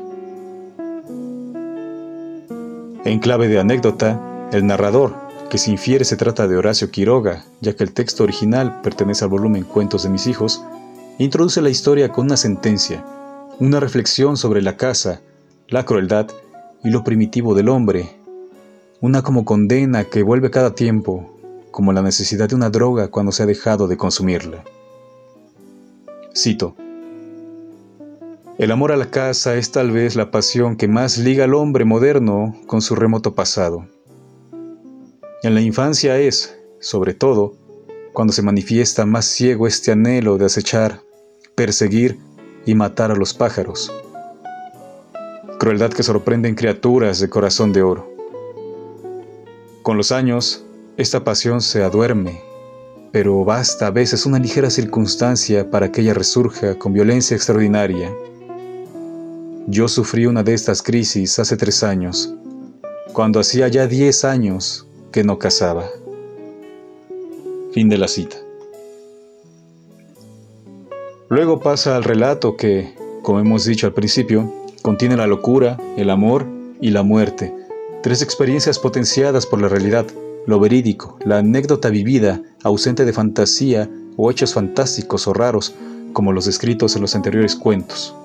En 3.05 3.19
clave 3.19 3.47
de 3.47 3.59
anécdota, 3.59 4.49
el 4.51 4.65
narrador, 4.65 5.13
que 5.51 5.59
se 5.59 5.69
infiere 5.69 6.03
se 6.03 6.17
trata 6.17 6.47
de 6.47 6.57
Horacio 6.57 6.89
Quiroga, 6.89 7.45
ya 7.59 7.75
que 7.75 7.83
el 7.83 7.93
texto 7.93 8.23
original 8.23 8.81
pertenece 8.81 9.23
al 9.23 9.29
volumen 9.29 9.65
Cuentos 9.65 10.01
de 10.01 10.09
mis 10.09 10.25
hijos, 10.25 10.63
introduce 11.17 11.61
la 11.61 11.69
historia 11.69 12.11
con 12.11 12.25
una 12.25 12.37
sentencia, 12.37 13.05
una 13.59 13.79
reflexión 13.79 14.37
sobre 14.37 14.61
la 14.61 14.77
casa, 14.77 15.21
la 15.67 15.85
crueldad 15.85 16.27
y 16.83 16.89
lo 16.89 17.03
primitivo 17.03 17.53
del 17.53 17.69
hombre, 17.69 18.09
una 19.01 19.21
como 19.21 19.45
condena 19.45 20.05
que 20.05 20.23
vuelve 20.23 20.51
cada 20.51 20.73
tiempo, 20.73 21.31
como 21.71 21.93
la 21.93 22.01
necesidad 22.01 22.49
de 22.49 22.55
una 22.55 22.69
droga 22.69 23.09
cuando 23.09 23.31
se 23.31 23.43
ha 23.43 23.45
dejado 23.45 23.87
de 23.87 23.97
consumirla. 23.97 24.63
Cito, 26.35 26.75
El 28.57 28.71
amor 28.71 28.91
a 28.91 28.97
la 28.97 29.09
casa 29.09 29.55
es 29.55 29.71
tal 29.71 29.91
vez 29.91 30.15
la 30.15 30.29
pasión 30.29 30.75
que 30.75 30.87
más 30.87 31.17
liga 31.17 31.45
al 31.45 31.55
hombre 31.55 31.83
moderno 31.83 32.55
con 32.67 32.81
su 32.81 32.95
remoto 32.95 33.33
pasado. 33.33 33.87
En 35.43 35.55
la 35.55 35.61
infancia 35.61 36.19
es, 36.19 36.55
sobre 36.79 37.13
todo, 37.13 37.55
cuando 38.13 38.33
se 38.33 38.41
manifiesta 38.41 39.05
más 39.05 39.25
ciego 39.25 39.67
este 39.67 39.91
anhelo 39.91 40.37
de 40.37 40.45
acechar, 40.45 41.01
perseguir 41.55 42.19
y 42.65 42.75
matar 42.75 43.11
a 43.11 43.15
los 43.15 43.33
pájaros 43.33 43.91
crueldad 45.61 45.91
que 45.91 46.01
sorprende 46.01 46.49
en 46.49 46.55
criaturas 46.55 47.19
de 47.19 47.29
corazón 47.29 47.71
de 47.71 47.83
oro. 47.83 48.11
Con 49.83 49.95
los 49.95 50.11
años, 50.11 50.65
esta 50.97 51.23
pasión 51.23 51.61
se 51.61 51.83
aduerme, 51.83 52.41
pero 53.11 53.45
basta 53.45 53.85
a 53.85 53.91
veces 53.91 54.25
una 54.25 54.39
ligera 54.39 54.71
circunstancia 54.71 55.69
para 55.69 55.91
que 55.91 56.01
ella 56.01 56.15
resurja 56.15 56.79
con 56.79 56.93
violencia 56.93 57.35
extraordinaria. 57.35 58.11
Yo 59.67 59.87
sufrí 59.87 60.25
una 60.25 60.41
de 60.41 60.55
estas 60.55 60.81
crisis 60.81 61.37
hace 61.37 61.55
tres 61.57 61.83
años, 61.83 62.33
cuando 63.13 63.39
hacía 63.39 63.67
ya 63.67 63.85
diez 63.85 64.25
años 64.25 64.87
que 65.11 65.23
no 65.23 65.37
casaba. 65.37 65.85
Fin 67.73 67.89
de 67.89 67.97
la 67.97 68.07
cita. 68.07 68.37
Luego 71.29 71.59
pasa 71.59 71.95
al 71.95 72.03
relato 72.03 72.57
que, 72.57 72.93
como 73.21 73.39
hemos 73.39 73.65
dicho 73.65 73.87
al 73.87 73.93
principio, 73.93 74.51
Contiene 74.81 75.15
la 75.15 75.27
locura, 75.27 75.77
el 75.95 76.09
amor 76.09 76.47
y 76.81 76.89
la 76.89 77.03
muerte, 77.03 77.53
tres 78.01 78.23
experiencias 78.23 78.79
potenciadas 78.79 79.45
por 79.45 79.61
la 79.61 79.67
realidad, 79.67 80.07
lo 80.47 80.59
verídico, 80.59 81.19
la 81.23 81.37
anécdota 81.37 81.89
vivida, 81.89 82.41
ausente 82.63 83.05
de 83.05 83.13
fantasía 83.13 83.87
o 84.17 84.31
hechos 84.31 84.55
fantásticos 84.55 85.27
o 85.27 85.33
raros, 85.33 85.75
como 86.13 86.33
los 86.33 86.45
descritos 86.45 86.95
en 86.95 87.03
los 87.03 87.13
anteriores 87.13 87.55
cuentos. 87.55 88.15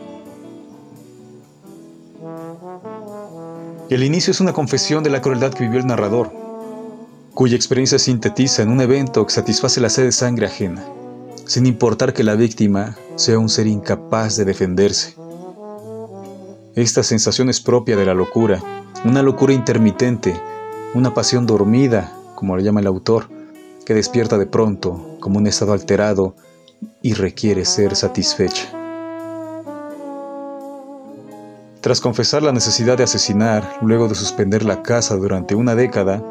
El 3.91 4.03
inicio 4.03 4.31
es 4.31 4.41
una 4.41 4.55
confesión 4.55 5.05
de 5.05 5.11
la 5.11 5.21
crueldad 5.21 5.53
que 5.53 5.65
vivió 5.65 5.81
el 5.81 5.87
narrador, 5.87 6.33
cuya 7.37 7.55
experiencia 7.55 7.99
sintetiza 7.99 8.62
en 8.62 8.71
un 8.71 8.81
evento 8.81 9.26
que 9.26 9.35
satisface 9.35 9.78
la 9.78 9.90
sed 9.90 10.05
de 10.05 10.12
sangre 10.12 10.47
ajena, 10.47 10.83
sin 11.45 11.66
importar 11.66 12.14
que 12.14 12.25
la 12.25 12.35
víctima 12.35 12.97
sea 13.16 13.38
un 13.38 13.50
ser 13.50 13.66
incapaz 13.66 14.37
de 14.37 14.47
defenderse. 14.47 15.14
Esta 16.75 17.02
sensación 17.02 17.50
es 17.50 17.61
propia 17.61 17.95
de 17.95 18.07
la 18.07 18.14
locura, 18.14 18.62
una 19.05 19.23
locura 19.23 19.52
intermitente, 19.52 20.35
una 20.95 21.12
pasión 21.12 21.47
dormida, 21.47 22.11
como 22.35 22.57
lo 22.57 22.62
llama 22.62 22.81
el 22.81 22.87
autor, 22.87 23.28
que 23.85 23.93
despierta 23.93 24.38
de 24.38 24.47
pronto 24.47 25.19
como 25.21 25.37
un 25.37 25.47
estado 25.47 25.75
alterado 25.75 26.35
y 27.02 27.12
requiere 27.12 27.66
ser 27.66 27.97
satisfecha. 27.97 28.73
Tras 31.83 32.00
confesar 32.00 32.43
la 32.43 32.52
necesidad 32.52 32.97
de 32.97 33.05
asesinar, 33.05 33.76
luego 33.83 34.09
de 34.09 34.14
suspender 34.14 34.64
la 34.64 34.83
caza 34.83 35.16
durante 35.16 35.55
una 35.55 35.75
década, 35.75 36.25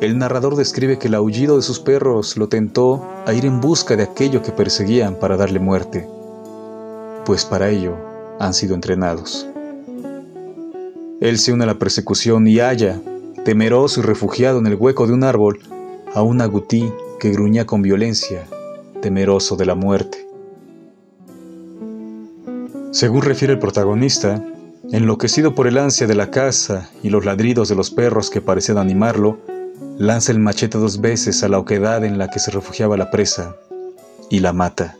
el 0.00 0.16
narrador 0.16 0.56
describe 0.56 0.98
que 0.98 1.08
el 1.08 1.14
aullido 1.14 1.56
de 1.56 1.62
sus 1.62 1.78
perros 1.78 2.38
lo 2.38 2.48
tentó 2.48 3.06
a 3.26 3.34
ir 3.34 3.44
en 3.44 3.60
busca 3.60 3.96
de 3.96 4.02
aquello 4.02 4.42
que 4.42 4.50
perseguían 4.50 5.14
para 5.14 5.36
darle 5.36 5.60
muerte, 5.60 6.08
pues 7.26 7.44
para 7.44 7.68
ello 7.68 7.96
han 8.38 8.54
sido 8.54 8.74
entrenados. 8.74 9.46
Él 11.20 11.38
se 11.38 11.52
une 11.52 11.64
a 11.64 11.66
la 11.66 11.78
persecución 11.78 12.48
y 12.48 12.60
halla, 12.60 12.98
temeroso 13.44 14.00
y 14.00 14.02
refugiado 14.02 14.58
en 14.58 14.66
el 14.66 14.76
hueco 14.76 15.06
de 15.06 15.12
un 15.12 15.22
árbol, 15.22 15.60
a 16.14 16.22
un 16.22 16.40
agutí 16.40 16.90
que 17.18 17.30
gruñía 17.30 17.66
con 17.66 17.82
violencia, 17.82 18.46
temeroso 19.02 19.56
de 19.56 19.66
la 19.66 19.74
muerte. 19.74 20.26
Según 22.90 23.20
refiere 23.20 23.52
el 23.52 23.60
protagonista, 23.60 24.42
enloquecido 24.90 25.54
por 25.54 25.66
el 25.66 25.76
ansia 25.76 26.06
de 26.06 26.14
la 26.14 26.30
caza 26.30 26.88
y 27.02 27.10
los 27.10 27.26
ladridos 27.26 27.68
de 27.68 27.76
los 27.76 27.90
perros 27.90 28.30
que 28.30 28.40
parecían 28.40 28.78
animarlo, 28.78 29.38
lanza 30.00 30.32
el 30.32 30.38
machete 30.38 30.78
dos 30.78 31.02
veces 31.02 31.44
a 31.44 31.48
la 31.50 31.58
oquedad 31.58 32.06
en 32.06 32.16
la 32.16 32.28
que 32.28 32.38
se 32.38 32.50
refugiaba 32.50 32.96
la 32.96 33.10
presa 33.10 33.56
y 34.30 34.40
la 34.40 34.54
mata. 34.54 34.96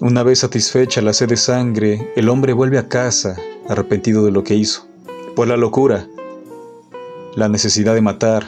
Una 0.00 0.22
vez 0.22 0.38
satisfecha 0.38 1.02
la 1.02 1.12
sed 1.12 1.30
de 1.30 1.36
sangre, 1.36 2.12
el 2.14 2.28
hombre 2.28 2.52
vuelve 2.52 2.78
a 2.78 2.88
casa 2.88 3.34
arrepentido 3.68 4.24
de 4.24 4.30
lo 4.30 4.44
que 4.44 4.54
hizo. 4.54 4.86
Pues 5.34 5.48
la 5.48 5.56
locura, 5.56 6.06
la 7.34 7.48
necesidad 7.48 7.94
de 7.94 8.00
matar, 8.00 8.46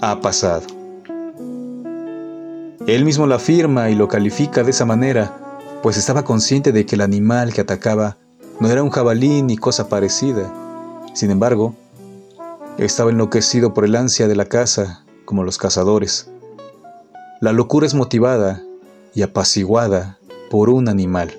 ha 0.00 0.20
pasado. 0.20 0.66
Él 2.88 3.04
mismo 3.04 3.28
la 3.28 3.36
afirma 3.36 3.90
y 3.90 3.94
lo 3.94 4.08
califica 4.08 4.64
de 4.64 4.72
esa 4.72 4.86
manera, 4.86 5.36
pues 5.84 5.96
estaba 5.96 6.24
consciente 6.24 6.72
de 6.72 6.84
que 6.84 6.96
el 6.96 7.02
animal 7.02 7.54
que 7.54 7.60
atacaba 7.60 8.16
no 8.58 8.68
era 8.68 8.82
un 8.82 8.90
jabalí 8.90 9.42
ni 9.42 9.56
cosa 9.56 9.88
parecida. 9.88 10.65
Sin 11.16 11.30
embargo, 11.30 11.74
estaba 12.76 13.10
enloquecido 13.10 13.72
por 13.72 13.86
el 13.86 13.96
ansia 13.96 14.28
de 14.28 14.36
la 14.36 14.44
caza, 14.44 15.02
como 15.24 15.44
los 15.44 15.56
cazadores. 15.56 16.30
La 17.40 17.52
locura 17.52 17.86
es 17.86 17.94
motivada 17.94 18.62
y 19.14 19.22
apaciguada 19.22 20.18
por 20.50 20.68
un 20.68 20.90
animal. 20.90 21.32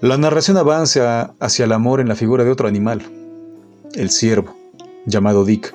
La 0.00 0.16
narración 0.16 0.58
avanza 0.58 1.34
hacia 1.40 1.64
el 1.64 1.72
amor 1.72 1.98
en 1.98 2.06
la 2.06 2.14
figura 2.14 2.44
de 2.44 2.52
otro 2.52 2.68
animal, 2.68 3.02
el 3.94 4.10
ciervo, 4.10 4.54
llamado 5.06 5.44
Dick. 5.44 5.74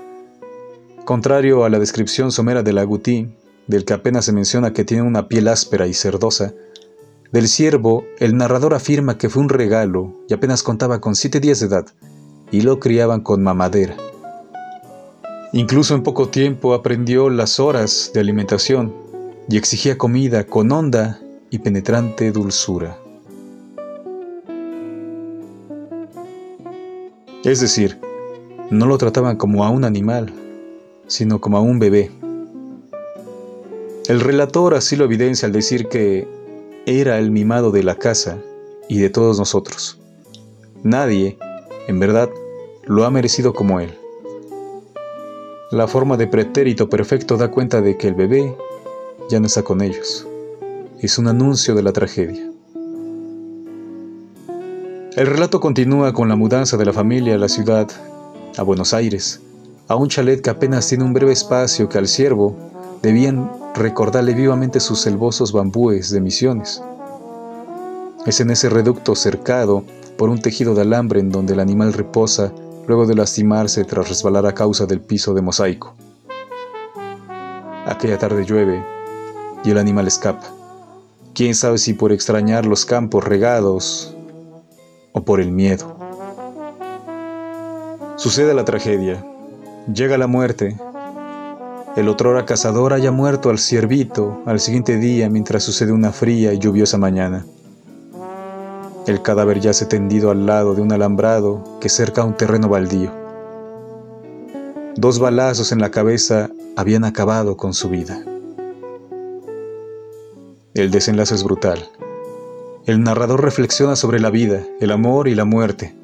Contrario 1.04 1.66
a 1.66 1.70
la 1.70 1.80
descripción 1.80 2.32
somera 2.32 2.64
del 2.64 2.78
agutí, 2.78 3.36
del 3.68 3.84
que 3.84 3.92
apenas 3.92 4.24
se 4.24 4.32
menciona 4.32 4.72
que 4.72 4.86
tiene 4.86 5.04
una 5.04 5.28
piel 5.28 5.50
áspera 5.50 5.88
y 5.88 5.94
cerdosa, 5.94 6.54
del 7.36 7.50
ciervo, 7.50 8.06
el 8.20 8.38
narrador 8.38 8.74
afirma 8.74 9.18
que 9.18 9.28
fue 9.28 9.44
un 9.44 9.50
regalo 9.50 10.16
y 10.30 10.34
apenas 10.34 10.64
contaba 10.64 11.02
con 11.02 11.16
siete 11.16 11.42
días 11.42 11.60
de 11.60 11.66
edad 11.66 11.86
y 12.50 12.62
lo 12.62 12.80
criaban 12.80 13.20
con 13.20 13.44
mamadera. 13.44 13.98
Incluso 15.52 15.96
en 15.96 16.04
poco 16.04 16.30
tiempo 16.30 16.74
aprendió 16.74 17.30
las 17.30 17.60
horas 17.60 18.12
de 18.14 18.22
alimentación 18.22 18.96
y 19.50 19.58
exigía 19.58 19.98
comida 19.98 20.46
con 20.46 20.72
honda 20.72 21.20
y 21.50 21.60
penetrante 21.60 22.32
dulzura. 22.32 22.98
Es 27.44 27.60
decir, 27.60 28.00
no 28.72 28.86
lo 28.86 28.98
trataban 28.98 29.36
como 29.36 29.66
a 29.66 29.72
un 29.72 29.84
animal, 29.84 30.32
sino 31.08 31.42
como 31.42 31.58
a 31.58 31.62
un 31.62 31.80
bebé. 31.80 32.12
El 34.08 34.22
relator 34.22 34.74
así 34.74 34.96
lo 34.96 35.04
evidencia 35.04 35.48
al 35.48 35.52
decir 35.52 35.90
que 35.90 36.34
era 36.86 37.18
el 37.18 37.32
mimado 37.32 37.72
de 37.72 37.84
la 37.84 37.96
casa 37.96 38.38
y 38.88 39.00
de 39.00 39.10
todos 39.10 39.40
nosotros. 39.40 40.00
Nadie, 40.84 41.38
en 41.88 42.00
verdad, 42.00 42.30
lo 42.84 43.06
ha 43.06 43.12
merecido 43.12 43.54
como 43.54 43.80
él. 43.80 43.98
La 45.72 45.88
forma 45.88 46.16
de 46.16 46.28
pretérito 46.28 46.88
perfecto 46.90 47.38
da 47.38 47.50
cuenta 47.50 47.82
de 47.82 47.98
que 47.98 48.08
el 48.08 48.14
bebé 48.14 48.56
ya 49.30 49.40
no 49.40 49.48
está 49.48 49.64
con 49.64 49.82
ellos. 49.82 50.28
Es 51.00 51.18
un 51.18 51.28
anuncio 51.28 51.74
de 51.74 51.82
la 51.82 51.92
tragedia. 51.92 52.52
El 55.16 55.28
relato 55.28 55.60
continúa 55.60 56.14
con 56.14 56.30
la 56.30 56.36
mudanza 56.36 56.78
de 56.78 56.86
la 56.86 56.94
familia 56.94 57.36
a 57.36 57.40
la 57.40 57.50
ciudad, 57.50 57.90
a 58.58 58.62
Buenos 58.62 58.94
Aires, 58.94 59.42
a 59.88 59.96
un 59.96 60.10
chalet 60.10 60.42
que 60.42 60.50
apenas 60.52 60.88
tiene 60.88 61.04
un 61.04 61.14
breve 61.14 61.32
espacio 61.32 61.90
que 61.90 61.98
al 61.98 62.08
siervo 62.08 62.56
debían 63.02 63.50
recordarle 63.76 64.34
vivamente 64.34 64.80
sus 64.80 65.02
selvosos 65.02 65.52
bambúes 65.52 66.10
de 66.10 66.22
misiones. 66.22 66.82
Es 68.26 68.40
en 68.40 68.50
ese 68.50 68.70
reducto 68.70 69.16
cercado 69.16 69.84
por 70.18 70.30
un 70.30 70.42
tejido 70.42 70.74
de 70.74 70.82
alambre 70.82 71.20
en 71.20 71.30
donde 71.30 71.54
el 71.54 71.60
animal 71.60 71.94
reposa 71.94 72.52
luego 72.88 73.06
de 73.06 73.16
lastimarse 73.16 73.84
tras 73.84 74.08
resbalar 74.08 74.46
a 74.46 74.54
causa 74.54 74.86
del 74.86 75.02
piso 75.02 75.34
de 75.34 75.42
mosaico. 75.42 75.96
Aquella 77.86 78.18
tarde 78.18 78.46
llueve 78.46 78.84
y 79.64 79.72
el 79.72 79.78
animal 79.78 80.08
escapa. 80.08 80.48
Quién 81.34 81.54
sabe 81.54 81.78
si 81.78 81.94
por 81.94 82.12
extrañar 82.12 82.66
los 82.66 82.86
campos 82.86 83.24
regados 83.24 84.16
o 85.12 85.24
por 85.24 85.42
el 85.42 85.52
miedo. 85.52 85.96
Sucede 88.16 88.54
la 88.54 88.64
tragedia. 88.64 89.24
Llega 89.94 90.18
la 90.18 90.28
muerte. 90.28 90.78
El 91.96 92.10
otrora 92.10 92.46
cazador 92.46 92.92
haya 92.92 93.12
muerto 93.12 93.50
al 93.50 93.58
ciervito 93.58 94.42
al 94.46 94.60
siguiente 94.60 94.98
día 94.98 95.30
mientras 95.30 95.64
sucede 95.64 95.94
una 95.94 96.12
fría 96.12 96.52
y 96.52 96.60
lluviosa 96.60 96.98
mañana. 96.98 97.46
El 99.08 99.22
cadáver 99.22 99.62
yace 99.62 99.86
tendido 99.86 100.30
al 100.30 100.46
lado 100.46 100.76
de 100.76 100.82
un 100.82 100.92
alambrado 100.92 101.64
que 101.80 101.88
cerca 101.88 102.26
un 102.26 102.36
terreno 102.36 102.68
baldío. 102.68 103.12
Dos 104.98 105.20
balazos 105.20 105.72
en 105.72 105.80
la 105.80 105.90
cabeza 105.90 106.50
habían 106.76 107.06
acabado 107.06 107.56
con 107.56 107.74
su 107.74 107.88
vida. 107.88 108.22
El 110.74 110.92
desenlace 110.92 111.36
es 111.36 111.44
brutal. 111.46 111.88
El 112.86 113.04
narrador 113.04 113.42
reflexiona 113.42 113.96
sobre 113.96 114.20
la 114.20 114.32
vida, 114.32 114.64
el 114.82 114.92
amor 114.92 115.30
y 115.30 115.36
la 115.36 115.46
muerte. 115.46 115.96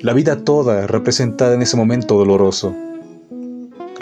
La 0.00 0.14
vida 0.14 0.44
toda 0.44 0.88
representada 0.88 1.54
en 1.54 1.62
ese 1.62 1.76
momento 1.76 2.16
doloroso. 2.16 2.74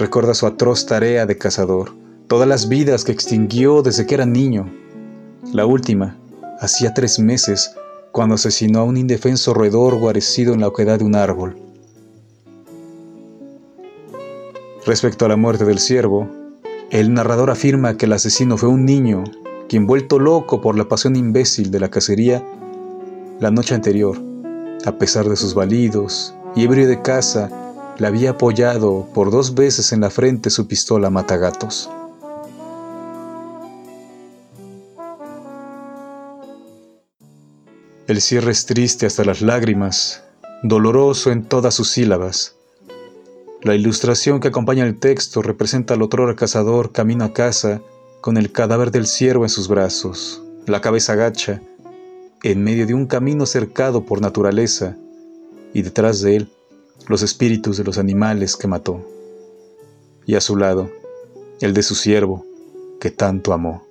Recuerda 0.00 0.32
su 0.32 0.46
atroz 0.46 0.86
tarea 0.86 1.26
de 1.26 1.36
cazador, 1.36 1.92
todas 2.26 2.48
las 2.48 2.70
vidas 2.70 3.04
que 3.04 3.12
extinguió 3.12 3.82
desde 3.82 4.06
que 4.06 4.14
era 4.14 4.24
niño. 4.24 4.72
La 5.52 5.66
última, 5.66 6.16
hacía 6.58 6.94
tres 6.94 7.18
meses, 7.18 7.74
cuando 8.10 8.36
asesinó 8.36 8.78
a 8.78 8.84
un 8.84 8.96
indefenso 8.96 9.52
roedor 9.52 9.98
guarecido 9.98 10.54
en 10.54 10.60
la 10.60 10.68
oquedad 10.68 11.00
de 11.00 11.04
un 11.04 11.16
árbol. 11.16 11.58
Respecto 14.86 15.26
a 15.26 15.28
la 15.28 15.36
muerte 15.36 15.66
del 15.66 15.78
ciervo, 15.78 16.30
el 16.90 17.12
narrador 17.12 17.50
afirma 17.50 17.98
que 17.98 18.06
el 18.06 18.14
asesino 18.14 18.56
fue 18.56 18.70
un 18.70 18.86
niño, 18.86 19.24
quien 19.68 19.86
vuelto 19.86 20.18
loco 20.18 20.62
por 20.62 20.78
la 20.78 20.88
pasión 20.88 21.14
imbécil 21.14 21.70
de 21.70 21.78
la 21.78 21.90
cacería, 21.90 22.42
la 23.38 23.50
noche 23.50 23.74
anterior, 23.74 24.16
a 24.86 24.92
pesar 24.92 25.28
de 25.28 25.36
sus 25.36 25.52
balidos 25.52 26.34
y 26.56 26.64
ebrio 26.64 26.88
de 26.88 27.02
caza, 27.02 27.50
le 28.00 28.06
había 28.06 28.30
apoyado 28.30 29.06
por 29.12 29.30
dos 29.30 29.54
veces 29.54 29.92
en 29.92 30.00
la 30.00 30.08
frente 30.08 30.48
su 30.48 30.66
pistola 30.66 31.10
matagatos. 31.10 31.90
El 38.06 38.22
cierre 38.22 38.52
es 38.52 38.64
triste 38.64 39.04
hasta 39.04 39.22
las 39.22 39.42
lágrimas, 39.42 40.24
doloroso 40.62 41.30
en 41.30 41.44
todas 41.44 41.74
sus 41.74 41.90
sílabas. 41.90 42.56
La 43.62 43.74
ilustración 43.74 44.40
que 44.40 44.48
acompaña 44.48 44.86
el 44.86 44.98
texto 44.98 45.42
representa 45.42 45.92
al 45.92 46.00
otro 46.00 46.34
cazador 46.34 46.92
camino 46.92 47.24
a 47.24 47.34
casa 47.34 47.82
con 48.22 48.38
el 48.38 48.50
cadáver 48.50 48.90
del 48.90 49.06
ciervo 49.06 49.44
en 49.44 49.50
sus 49.50 49.68
brazos, 49.68 50.42
la 50.66 50.80
cabeza 50.80 51.16
gacha, 51.16 51.60
en 52.42 52.64
medio 52.64 52.86
de 52.86 52.94
un 52.94 53.06
camino 53.06 53.44
cercado 53.44 54.06
por 54.06 54.22
naturaleza, 54.22 54.96
y 55.74 55.82
detrás 55.82 56.22
de 56.22 56.36
él 56.36 56.50
los 57.08 57.22
espíritus 57.22 57.76
de 57.76 57.84
los 57.84 57.98
animales 57.98 58.56
que 58.56 58.68
mató, 58.68 59.00
y 60.26 60.34
a 60.34 60.40
su 60.40 60.56
lado 60.56 60.90
el 61.60 61.74
de 61.74 61.82
su 61.82 61.94
siervo 61.94 62.44
que 63.00 63.10
tanto 63.10 63.52
amó. 63.52 63.86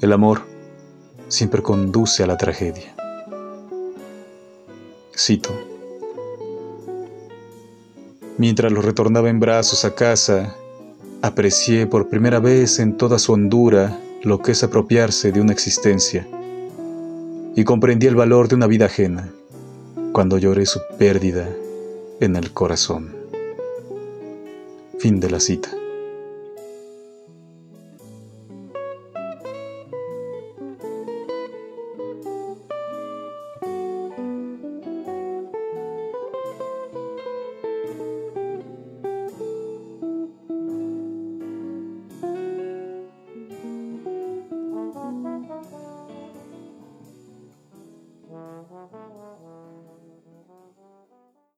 El 0.00 0.12
amor 0.12 0.42
siempre 1.28 1.62
conduce 1.62 2.22
a 2.22 2.26
la 2.26 2.36
tragedia. 2.36 2.94
Cito. 5.16 5.50
Mientras 8.36 8.72
lo 8.72 8.82
retornaba 8.82 9.30
en 9.30 9.40
brazos 9.40 9.84
a 9.84 9.94
casa, 9.94 10.56
aprecié 11.22 11.86
por 11.86 12.08
primera 12.08 12.40
vez 12.40 12.78
en 12.80 12.96
toda 12.96 13.18
su 13.18 13.32
hondura 13.32 13.98
lo 14.22 14.40
que 14.40 14.52
es 14.52 14.62
apropiarse 14.62 15.32
de 15.32 15.40
una 15.40 15.52
existencia, 15.52 16.26
y 17.56 17.64
comprendí 17.64 18.06
el 18.06 18.16
valor 18.16 18.48
de 18.48 18.56
una 18.56 18.66
vida 18.66 18.86
ajena 18.86 19.30
cuando 20.12 20.38
lloré 20.38 20.66
su 20.66 20.80
pérdida 20.98 21.48
en 22.20 22.36
el 22.36 22.52
corazón. 22.52 23.14
Fin 24.98 25.20
de 25.20 25.30
la 25.30 25.40
cita. 25.40 25.70